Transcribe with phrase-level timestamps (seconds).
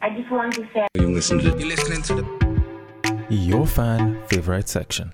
[0.00, 4.68] I just want to say You listen to You're listening to the Your fan favorite
[4.68, 5.12] section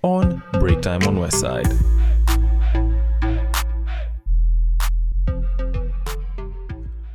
[0.00, 1.68] on Break Time on West Side.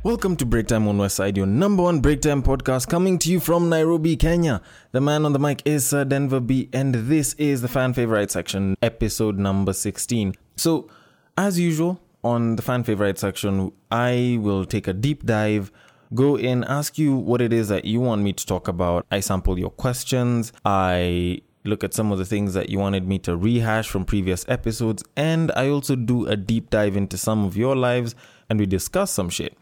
[0.04, 3.32] Welcome to Break Time on West Side, your number one break time podcast coming to
[3.32, 4.62] you from Nairobi, Kenya.
[4.92, 8.30] The man on the mic is Sir Denver B, and this is the fan favorite
[8.30, 10.34] section, episode number 16.
[10.54, 10.88] So,
[11.36, 15.72] as usual, on the fan favorite section, I will take a deep dive,
[16.14, 19.06] go in, ask you what it is that you want me to talk about.
[19.10, 23.18] I sample your questions, I look at some of the things that you wanted me
[23.20, 27.56] to rehash from previous episodes, and I also do a deep dive into some of
[27.56, 28.14] your lives
[28.48, 29.56] and we discuss some shit.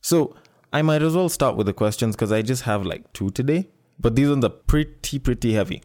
[0.00, 0.34] So
[0.72, 3.68] I might as well start with the questions because I just have like two today,
[3.98, 5.82] but these ones are pretty, pretty heavy.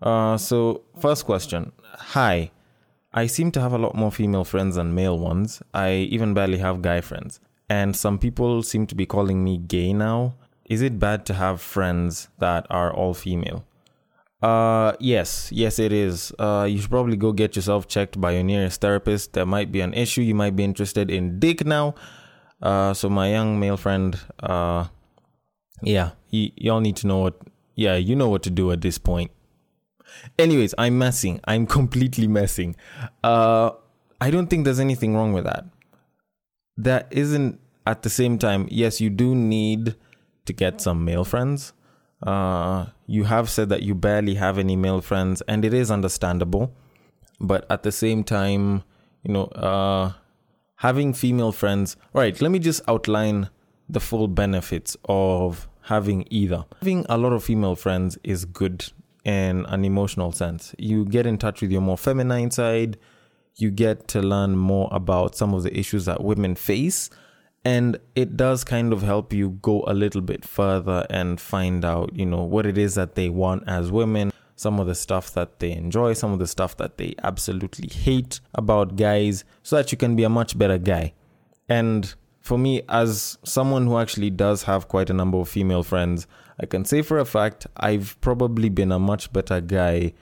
[0.00, 2.50] Uh, so, first question Hi,
[3.12, 5.62] I seem to have a lot more female friends than male ones.
[5.74, 7.40] I even barely have guy friends.
[7.70, 10.34] And some people seem to be calling me gay now.
[10.68, 13.64] Is it bad to have friends that are all female?
[14.42, 16.32] Uh, yes, yes, it is.
[16.38, 19.34] Uh, you should probably go get yourself checked by your nearest therapist.
[19.34, 20.22] There might be an issue.
[20.22, 21.94] You might be interested in dick now.
[22.60, 24.88] Uh, so my young male friend, uh,
[25.82, 27.40] yeah, y- y'all need to know what,
[27.76, 29.30] yeah, you know what to do at this point.
[30.38, 31.40] Anyways, I'm messing.
[31.44, 32.74] I'm completely messing.
[33.22, 33.70] Uh,
[34.20, 35.64] I don't think there's anything wrong with that.
[36.84, 38.66] That isn't at the same time.
[38.70, 39.96] Yes, you do need
[40.46, 41.72] to get some male friends.
[42.22, 46.72] Uh, you have said that you barely have any male friends, and it is understandable.
[47.40, 48.82] But at the same time,
[49.22, 50.12] you know, uh,
[50.76, 51.96] having female friends.
[52.14, 53.50] All right, let me just outline
[53.88, 56.64] the full benefits of having either.
[56.80, 58.90] Having a lot of female friends is good
[59.24, 60.74] in an emotional sense.
[60.78, 62.96] You get in touch with your more feminine side,
[63.56, 67.10] you get to learn more about some of the issues that women face.
[67.64, 72.14] And it does kind of help you go a little bit further and find out,
[72.14, 75.58] you know, what it is that they want as women, some of the stuff that
[75.58, 79.98] they enjoy, some of the stuff that they absolutely hate about guys, so that you
[79.98, 81.12] can be a much better guy.
[81.68, 86.26] And for me, as someone who actually does have quite a number of female friends,
[86.58, 90.14] I can say for a fact I've probably been a much better guy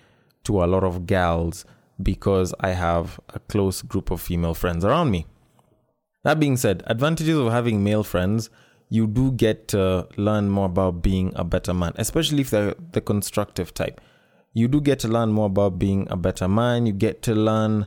[0.45, 1.65] to a lot of gals
[2.03, 5.27] because I have a close group of female friends around me.
[6.25, 8.51] That being said, advantages of having male friends,
[8.89, 13.01] you do get to learn more about being a better man, especially if they're the
[13.01, 14.01] constructive type
[14.59, 16.87] you do get to learn more about being a better man.
[16.87, 17.87] You get to learn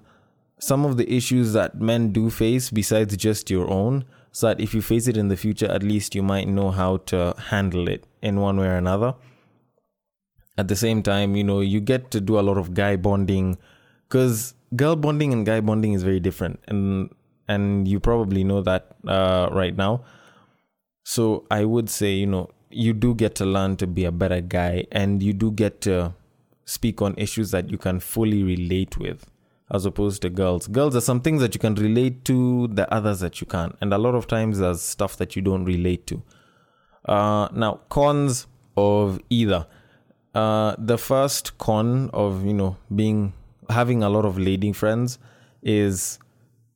[0.60, 4.74] some of the issues that men do face besides just your own, so that if
[4.74, 8.06] you face it in the future, at least you might know how to handle it
[8.22, 9.16] in one way or another.
[10.58, 13.58] At the same time, you know, you get to do a lot of guy bonding
[14.12, 16.60] because girl bonding and guy bonding is very different.
[16.68, 17.10] And
[17.48, 20.04] and you probably know that uh, right now.
[21.04, 24.42] So I would say, you know, you do get to learn to be a better
[24.42, 26.14] guy and you do get to
[26.66, 29.26] speak on issues that you can fully relate with
[29.74, 30.68] as opposed to girls.
[30.68, 33.76] Girls are some things that you can relate to, the others that you can't.
[33.82, 36.22] And a lot of times there's stuff that you don't relate to.
[37.06, 39.66] Uh, now, cons of either.
[40.36, 43.34] Uh, the first con of, you know, being
[43.72, 45.20] having a lot of leading friends
[45.62, 46.20] is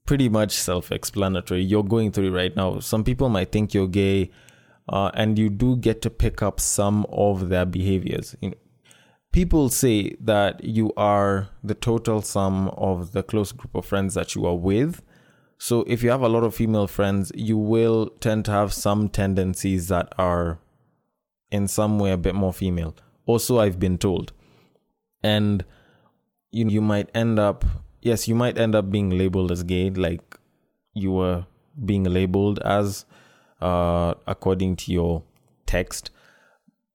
[0.05, 1.63] pretty much self-explanatory.
[1.63, 2.79] You're going through it right now.
[2.79, 4.31] Some people might think you're gay,
[4.89, 8.35] uh, and you do get to pick up some of their behaviors.
[8.41, 8.57] You know,
[9.31, 14.35] people say that you are the total sum of the close group of friends that
[14.35, 15.01] you are with.
[15.57, 19.09] So if you have a lot of female friends, you will tend to have some
[19.09, 20.59] tendencies that are
[21.49, 22.93] in some way a bit more female.
[23.25, 24.33] Also, I've been told.
[25.23, 25.65] And
[26.55, 27.65] you you might end up
[28.01, 30.37] yes, you might end up being labeled as gay like
[30.93, 31.45] you were
[31.83, 33.05] being labeled as
[33.61, 35.23] uh according to your
[35.65, 36.11] text.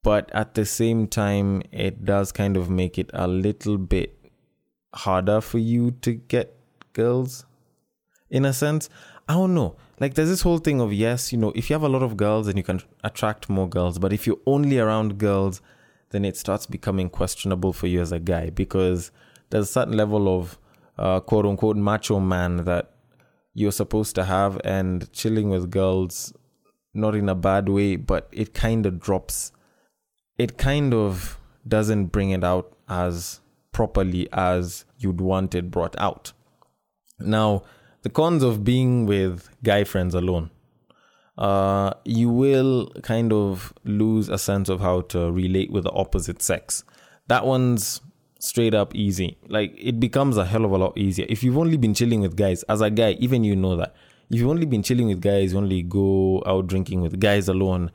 [0.02, 4.16] But at the same time it does kind of make it a little bit
[4.94, 6.56] harder for you to get
[6.94, 7.44] girls
[8.30, 8.88] in a sense.
[9.28, 9.76] I don't know.
[10.00, 12.16] Like there's this whole thing of yes you know if you have a lot of
[12.16, 13.98] girls then you can attract more girls.
[13.98, 15.60] But if you're only around girls
[16.12, 19.10] then it starts becoming questionable for you as a guy because
[19.50, 20.58] there's a certain level of
[20.98, 22.92] uh, quote unquote macho man that
[23.54, 26.32] you're supposed to have and chilling with girls
[26.94, 29.52] not in a bad way but it kind of drops
[30.38, 31.38] it kind of
[31.68, 33.40] doesn't bring it out as
[33.72, 36.32] properly as you'd want it brought out.
[37.18, 37.62] Now,
[38.02, 40.50] the cons of being with guy friends alone.
[41.36, 46.42] Uh, you will kind of lose a sense of how to relate with the opposite
[46.42, 46.84] sex.
[47.28, 48.00] That one's
[48.40, 49.38] straight up easy.
[49.48, 51.26] Like it becomes a hell of a lot easier.
[51.28, 53.94] If you've only been chilling with guys, as a guy, even you know that.
[54.30, 57.90] If you've only been chilling with guys, only go out drinking with guys alone,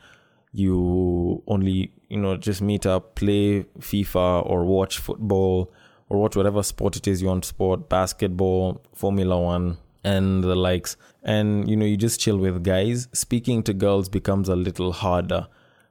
[0.56, 5.72] you only you know just meet up play fifa or watch football
[6.08, 10.56] or watch whatever sport it is you want to sport basketball formula 1 and the
[10.56, 14.94] likes and you know you just chill with guys speaking to girls becomes a little
[14.94, 15.48] harder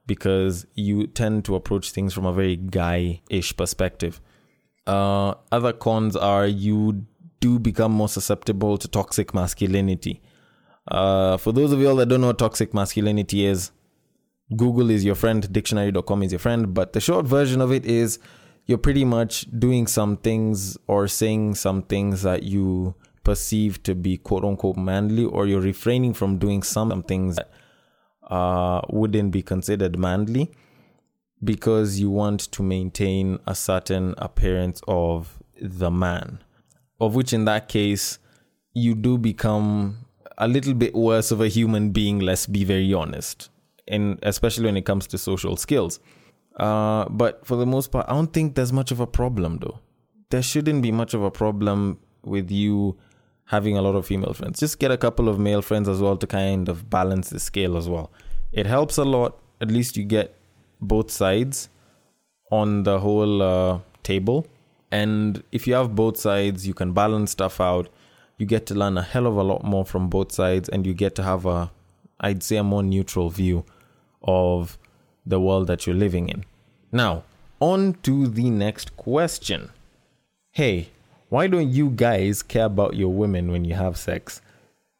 [0.06, 4.20] because you tend to approach things from a very guy-ish perspective
[4.86, 7.06] uh, other cons are you
[7.40, 10.22] do become more susceptible to toxic masculinity.
[10.88, 13.70] Uh, for those of you all that don't know what toxic masculinity is
[14.54, 18.18] google is your friend dictionary.com is your friend but the short version of it is
[18.66, 24.16] you're pretty much doing some things or saying some things that you perceive to be
[24.16, 27.50] quote unquote manly, or you're refraining from doing some things that
[28.30, 30.50] uh, wouldn't be considered manly
[31.44, 36.42] because you want to maintain a certain appearance of the man,
[37.00, 38.18] of which in that case,
[38.72, 39.98] you do become
[40.38, 43.50] a little bit worse of a human being, let's be very honest,
[43.86, 46.00] and especially when it comes to social skills.
[46.56, 49.80] Uh, but for the most part, I don't think there's much of a problem though.
[50.30, 52.96] There shouldn't be much of a problem with you
[53.46, 54.60] having a lot of female friends.
[54.60, 57.76] Just get a couple of male friends as well to kind of balance the scale
[57.76, 58.10] as well.
[58.52, 59.38] It helps a lot.
[59.60, 60.36] At least you get
[60.80, 61.68] both sides
[62.50, 64.46] on the whole uh, table.
[64.90, 67.88] And if you have both sides, you can balance stuff out.
[68.38, 70.94] You get to learn a hell of a lot more from both sides, and you
[70.94, 71.70] get to have a,
[72.20, 73.64] I'd say, a more neutral view
[74.22, 74.78] of
[75.26, 76.44] the world that you're living in.
[76.92, 77.24] Now,
[77.60, 79.70] on to the next question.
[80.50, 80.90] Hey,
[81.28, 84.40] why don't you guys care about your women when you have sex?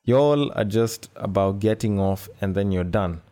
[0.05, 3.23] Y'all are just about getting off and then you're done.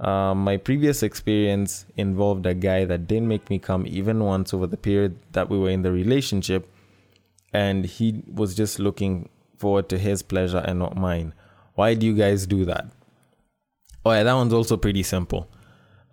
[0.00, 4.66] Uh, my previous experience involved a guy that didn't make me come even once over
[4.66, 6.68] the period that we were in the relationship,
[7.52, 11.34] and he was just looking forward to his pleasure and not mine.
[11.74, 12.86] Why do you guys do that?
[14.04, 15.48] Oh, yeah, that one's also pretty simple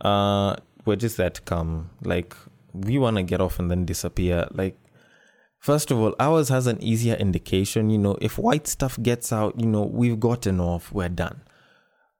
[0.01, 0.55] uh,
[0.85, 1.89] we're just there to come.
[2.03, 2.35] Like,
[2.73, 4.47] we want to get off and then disappear.
[4.51, 4.77] Like,
[5.59, 7.89] first of all, ours has an easier indication.
[7.89, 11.41] You know, if white stuff gets out, you know, we've gotten off, we're done.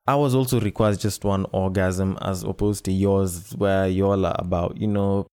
[0.08, 4.88] Ours also requires just one orgasm as opposed to yours, where y'all are about, you
[4.88, 5.26] know,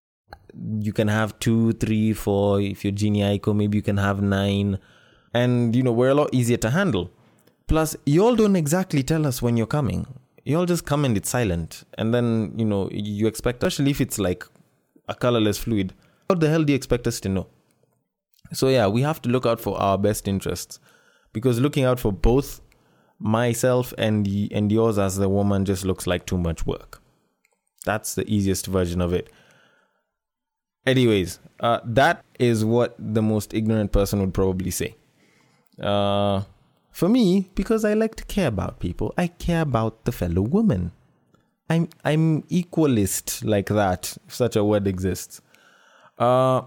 [0.80, 2.60] you can have two, three, four.
[2.60, 4.78] If you're Jhené Aiko, maybe you can have nine.
[5.34, 7.10] And, you know, we're a lot easier to handle.
[7.66, 10.06] Plus, y'all don't exactly tell us when you're coming
[10.44, 14.00] you all just come and it's silent and then you know you expect especially if
[14.00, 14.44] it's like
[15.08, 15.94] a colorless fluid
[16.26, 17.46] what the hell do you expect us to know
[18.52, 20.80] so yeah we have to look out for our best interests
[21.32, 22.60] because looking out for both
[23.22, 27.00] myself and and yours as the woman just looks like too much work
[27.84, 29.30] that's the easiest version of it
[30.86, 34.96] anyways uh, that is what the most ignorant person would probably say
[35.80, 36.42] uh,
[36.92, 40.92] for me, because I like to care about people, I care about the fellow woman.
[41.70, 45.40] I'm I'm equalist like that, if such a word exists.
[46.18, 46.62] Uh,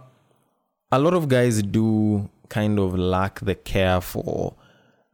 [0.91, 4.55] a lot of guys do kind of lack the care for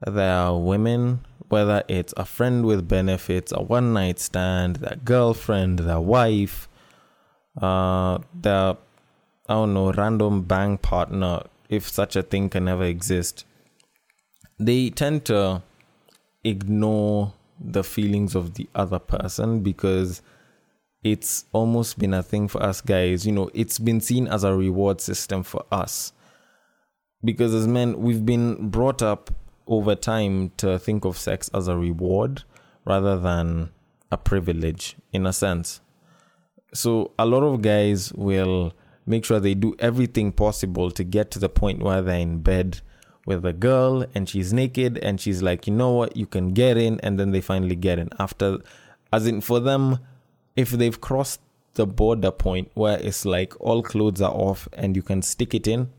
[0.07, 5.99] their women, whether it's a friend with benefits, a one night stand, their girlfriend, their
[5.99, 6.67] wife,
[7.61, 8.77] uh, their
[9.49, 13.45] I don't know, random bank partner, if such a thing can ever exist
[14.65, 15.61] they tend to
[16.43, 20.21] ignore the feelings of the other person because
[21.03, 23.25] it's almost been a thing for us guys.
[23.25, 26.13] You know, it's been seen as a reward system for us.
[27.23, 29.31] Because as men, we've been brought up
[29.67, 32.43] over time to think of sex as a reward
[32.85, 33.71] rather than
[34.11, 35.81] a privilege, in a sense.
[36.73, 38.73] So a lot of guys will
[39.05, 42.81] make sure they do everything possible to get to the point where they're in bed
[43.25, 46.77] with a girl and she's naked and she's like, you know what, you can get
[46.77, 48.09] in, and then they finally get in.
[48.19, 48.59] After,
[49.13, 49.99] as in for them,
[50.55, 51.39] if they've crossed
[51.75, 55.67] the border point where it's like all clothes are off and you can stick it
[55.67, 55.89] in,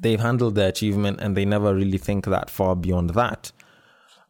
[0.00, 3.52] they've handled the achievement and they never really think that far beyond that.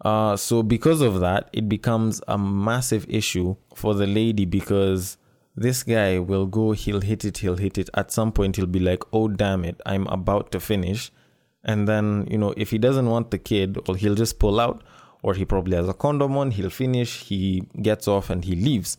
[0.03, 5.17] Uh, so because of that, it becomes a massive issue for the lady because
[5.55, 7.89] this guy will go, he'll hit it, he'll hit it.
[7.95, 11.11] At some point, he'll be like, oh, damn it, I'm about to finish
[11.67, 14.83] and then you know if he doesn't want the kid well he'll just pull out
[15.23, 18.97] or he probably has a condom on he'll finish he gets off and he leaves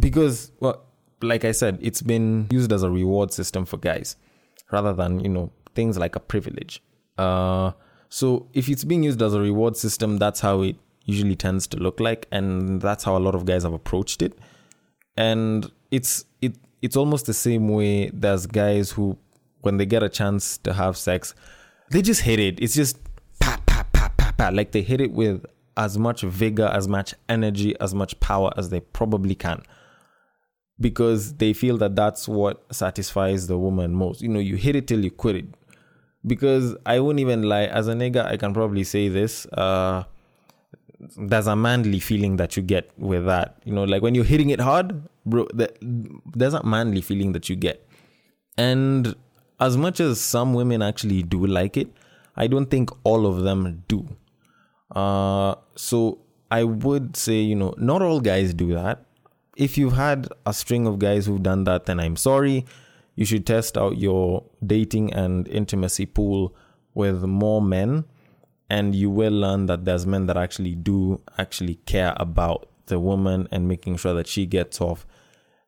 [0.00, 0.82] because well
[1.22, 4.16] like i said it's been used as a reward system for guys
[4.72, 6.82] rather than you know things like a privilege
[7.18, 7.70] uh
[8.08, 11.76] so if it's being used as a reward system that's how it usually tends to
[11.76, 14.36] look like and that's how a lot of guys have approached it
[15.16, 19.16] and it's it it's almost the same way there's guys who
[19.66, 21.34] when they get a chance to have sex,
[21.90, 22.60] they just hit it.
[22.62, 22.98] It's just
[23.40, 24.48] pa pa pa pa pa.
[24.50, 25.44] Like they hit it with
[25.76, 29.62] as much vigor, as much energy, as much power as they probably can.
[30.78, 34.20] Because they feel that that's what satisfies the woman most.
[34.20, 35.46] You know, you hit it till you quit it.
[36.26, 39.46] Because I wouldn't even lie, as a nigga, I can probably say this.
[39.46, 40.04] Uh,
[41.16, 43.58] there's a manly feeling that you get with that.
[43.64, 45.72] You know, like when you're hitting it hard, bro, the,
[46.34, 47.88] there's a manly feeling that you get.
[48.58, 49.14] And
[49.60, 51.88] as much as some women actually do like it,
[52.36, 54.06] I don't think all of them do.
[54.94, 56.18] Uh, so
[56.50, 59.05] I would say, you know, not all guys do that.
[59.56, 62.66] If you've had a string of guys who've done that, then I'm sorry.
[63.14, 66.54] You should test out your dating and intimacy pool
[66.92, 68.04] with more men,
[68.68, 73.48] and you will learn that there's men that actually do actually care about the woman
[73.50, 75.06] and making sure that she gets off.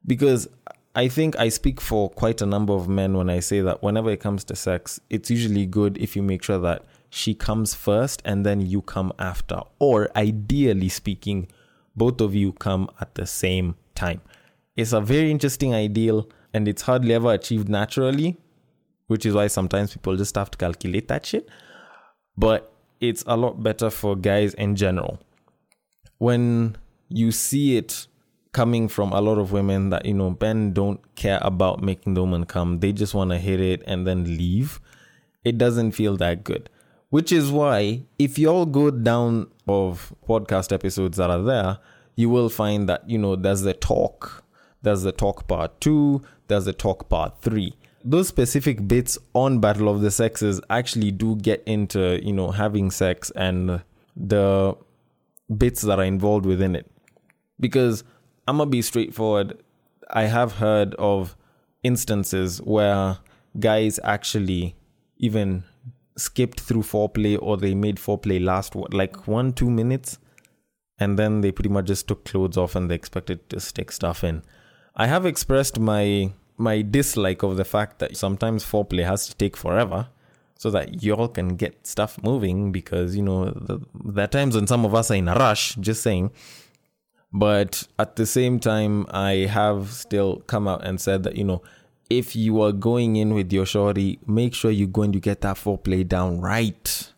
[0.06, 0.48] Because
[0.94, 4.10] I think I speak for quite a number of men when I say that whenever
[4.10, 8.20] it comes to sex, it's usually good if you make sure that she comes first
[8.24, 9.60] and then you come after.
[9.78, 11.48] Or ideally speaking,
[11.98, 14.20] both of you come at the same time.
[14.76, 18.36] It's a very interesting ideal and it's hardly ever achieved naturally,
[19.08, 21.48] which is why sometimes people just have to calculate that shit.
[22.36, 25.18] But it's a lot better for guys in general.
[26.18, 26.76] When
[27.08, 28.06] you see it
[28.52, 32.22] coming from a lot of women that, you know, men don't care about making the
[32.22, 34.80] woman come, they just want to hit it and then leave,
[35.44, 36.70] it doesn't feel that good.
[37.10, 41.78] Which is why, if you all go down of podcast episodes that are there,
[42.16, 44.44] you will find that, you know, there's the talk,
[44.82, 47.74] there's the talk part two, there's the talk part three.
[48.04, 52.90] Those specific bits on Battle of the Sexes actually do get into, you know, having
[52.90, 53.82] sex and
[54.16, 54.76] the
[55.56, 56.90] bits that are involved within it.
[57.58, 58.04] Because
[58.46, 59.62] I'm gonna be straightforward.
[60.10, 61.36] I have heard of
[61.82, 63.18] instances where
[63.58, 64.74] guys actually
[65.18, 65.64] even
[66.18, 70.18] skipped through foreplay or they made foreplay last like one two minutes?
[70.98, 74.24] And then they pretty much just took clothes off and they expected to stick stuff
[74.24, 74.42] in.
[74.96, 79.56] I have expressed my my dislike of the fact that sometimes foreplay has to take
[79.56, 80.08] forever
[80.56, 84.66] so that y'all can get stuff moving because you know the, there are times when
[84.66, 86.30] some of us are in a rush just saying.
[87.32, 91.62] But at the same time i have still come out and said that you know
[92.10, 95.56] if you are going in with your shorty, make sure you're going to get that
[95.56, 97.12] foreplay down right.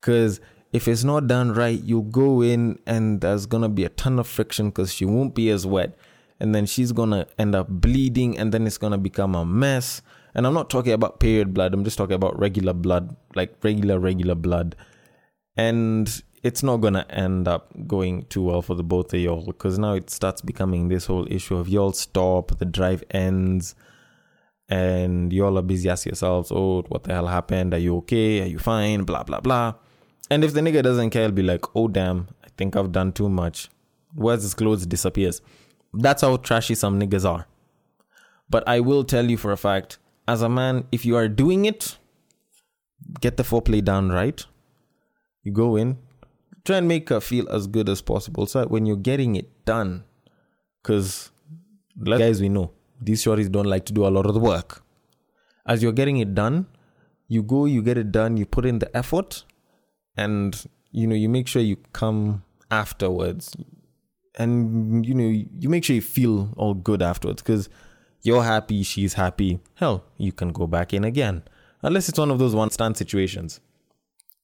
[0.00, 0.40] Because
[0.72, 4.18] if it's not done right, you'll go in and there's going to be a ton
[4.18, 5.96] of friction because she won't be as wet.
[6.40, 9.44] And then she's going to end up bleeding and then it's going to become a
[9.44, 10.02] mess.
[10.34, 13.98] And I'm not talking about period blood, I'm just talking about regular blood, like regular,
[13.98, 14.74] regular blood.
[15.56, 19.44] And it's not going to end up going too well for the both of y'all
[19.44, 23.74] because now it starts becoming this whole issue of y'all stop, the drive ends
[24.70, 27.74] and y'all are busy asking yourselves, oh, what the hell happened?
[27.74, 28.42] Are you okay?
[28.42, 29.02] Are you fine?
[29.02, 29.74] Blah, blah, blah.
[30.30, 33.12] And if the nigga doesn't care, he'll be like, oh, damn, I think I've done
[33.12, 33.68] too much.
[34.14, 34.86] Where's his clothes?
[34.86, 35.42] Disappears.
[35.92, 37.48] That's how trashy some niggas are.
[38.48, 39.98] But I will tell you for a fact,
[40.28, 41.98] as a man, if you are doing it,
[43.20, 44.44] get the foreplay down right.
[45.42, 45.98] You go in,
[46.64, 48.46] try and make her feel as good as possible.
[48.46, 50.04] So when you're getting it done,
[50.80, 51.32] because
[52.04, 54.82] guys, we know these shorties don't like to do a lot of the work.
[55.66, 56.66] As you're getting it done,
[57.28, 59.44] you go, you get it done, you put in the effort,
[60.16, 63.56] and you know, you make sure you come afterwards.
[64.38, 67.68] And you know, you make sure you feel all good afterwards because
[68.22, 69.60] you're happy, she's happy.
[69.74, 71.42] Hell, you can go back in again.
[71.82, 73.60] Unless it's one of those one stand situations.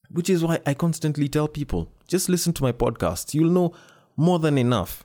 [0.09, 3.35] Which is why I constantly tell people just listen to my podcast.
[3.35, 3.75] You'll know
[4.17, 5.05] more than enough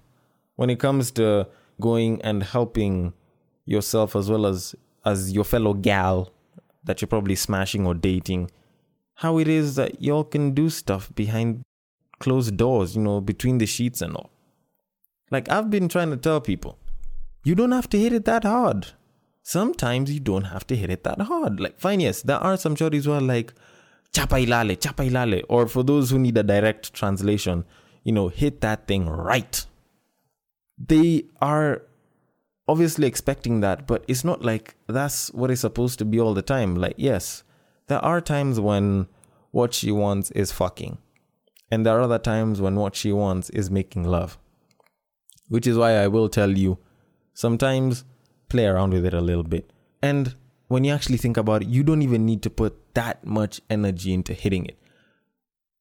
[0.56, 1.48] when it comes to
[1.80, 3.14] going and helping
[3.66, 4.76] yourself as well as
[5.06, 6.32] as your fellow gal
[6.84, 8.50] that you're probably smashing or dating
[9.16, 11.62] how it is that y'all can do stuff behind
[12.20, 14.30] closed doors you know between the sheets and all.
[15.30, 16.78] Like i've been trying to tell people
[17.44, 18.88] you don't have to hit it that hard.
[19.44, 21.60] Sometimes you don't have to hit it that hard.
[21.60, 23.54] Like fine yes there are some shorties who are like
[24.14, 27.64] chapa ilale chapa ilale or for those who need a direct translation
[28.04, 29.66] you know hit that thing right.
[30.78, 31.84] They are
[32.68, 36.42] obviously expecting that, but it's not like that's what it's supposed to be all the
[36.42, 36.76] time.
[36.76, 37.44] Like, yes,
[37.88, 39.08] there are times when
[39.52, 40.98] what she wants is fucking,
[41.70, 44.38] and there are other times when what she wants is making love.
[45.50, 46.78] Which is why I will tell you
[47.34, 48.06] sometimes
[48.48, 49.72] play around with it a little bit.
[50.02, 50.36] And
[50.68, 54.14] when you actually think about it, you don't even need to put that much energy
[54.14, 54.78] into hitting it.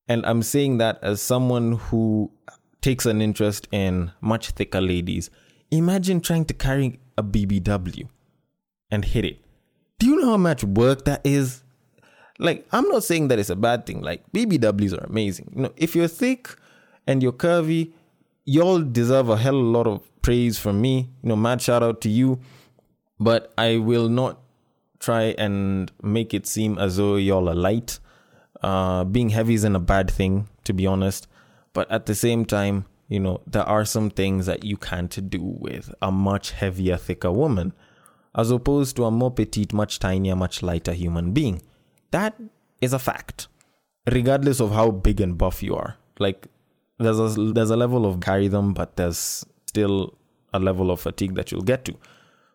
[0.08, 2.32] And I'm saying that as someone who
[2.80, 5.30] takes an interest in much thicker ladies
[5.70, 8.08] Imagine trying to carry a BBW
[8.90, 9.38] and hit it.
[9.98, 11.62] Do you know how much work that is?
[12.38, 14.00] Like, I'm not saying that it's a bad thing.
[14.00, 15.52] Like, BBWs are amazing.
[15.54, 16.56] You know, if you're thick,
[17.06, 17.92] and you're curvy,
[18.44, 21.10] y'all deserve a hell of a lot of praise from me.
[21.22, 22.40] You know, mad shout out to you.
[23.18, 24.40] But I will not
[24.98, 27.98] try and make it seem as though y'all are light.
[28.62, 31.26] Uh, being heavy isn't a bad thing, to be honest.
[31.72, 35.42] But at the same time, you know, there are some things that you can't do
[35.42, 37.72] with a much heavier, thicker woman,
[38.36, 41.60] as opposed to a more petite, much tinier, much lighter human being.
[42.12, 42.40] That
[42.80, 43.48] is a fact,
[44.10, 45.96] regardless of how big and buff you are.
[46.20, 46.46] Like,
[47.00, 50.16] there's a, there's a level of carry them, but there's still
[50.54, 51.96] a level of fatigue that you'll get to.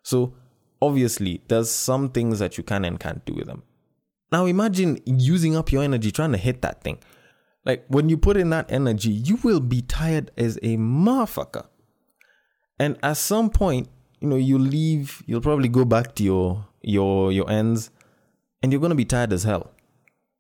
[0.04, 0.36] So,
[0.82, 3.64] obviously, there's some things that you can and can't do with them.
[4.32, 7.00] Now, imagine using up your energy trying to hit that thing.
[7.66, 11.66] Like when you put in that energy, you will be tired as a motherfucker.
[12.80, 17.32] And at some point, you know, you leave, you'll probably go back to your your
[17.32, 17.90] your ends,
[18.62, 19.72] and you're gonna be tired as hell.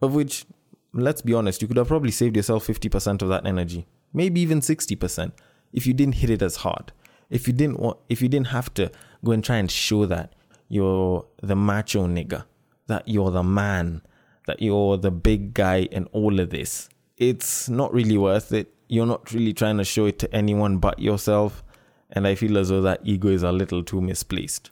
[0.01, 0.45] Of which,
[0.93, 4.59] let's be honest, you could have probably saved yourself 50% of that energy, maybe even
[4.59, 5.31] 60%,
[5.73, 6.91] if you didn't hit it as hard.
[7.29, 8.91] If you didn't want if you didn't have to
[9.23, 10.33] go and try and show that
[10.69, 12.45] you're the macho nigga,
[12.85, 14.03] that you're the man,
[14.45, 18.73] that you're the big guy and all of this it's not really worth it.
[18.87, 21.63] You're not really trying to show it to anyone but yourself.
[22.11, 24.69] And I feel as though that ego is a little too misplaced.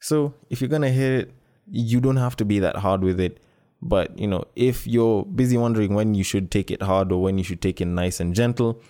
[0.00, 1.34] So if you're going to hit it,
[1.68, 3.40] you don't have to be that hard with it.
[3.82, 7.38] But, you know, if you're busy wondering when you should take it hard or when
[7.38, 8.80] you should take it nice and gentle,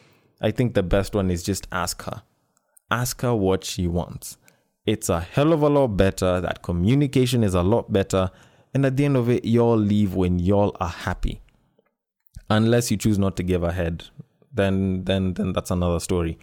[0.40, 2.22] I think the best one is just ask her.
[2.90, 4.36] Ask her what she wants.
[4.84, 6.40] It's a hell of a lot better.
[6.40, 8.30] That communication is a lot better.
[8.75, 11.40] And at the end of it, y'all leave when y'all are happy
[12.50, 14.04] unless you choose not to give a head
[14.56, 16.38] then then then that's another story.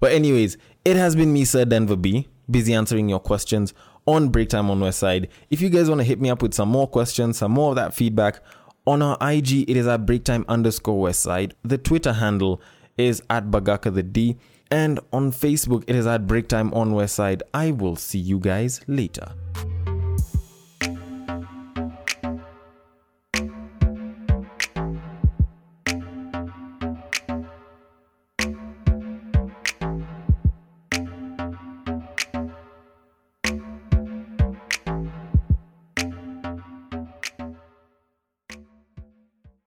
[0.00, 3.74] But anyways it has been me sir denver b busy answering your questions
[4.06, 5.28] on break time on west side.
[5.50, 7.76] If you guys want to hit me up with some more questions some more of
[7.76, 8.40] that feedback
[8.86, 11.54] on our ig it is at breaktime underscore west side.
[11.62, 12.60] The twitter handle
[12.96, 14.36] is at bagaka the d.
[14.70, 17.42] And on facebook it is at breaktime on west side.
[17.54, 19.32] I will see you guys later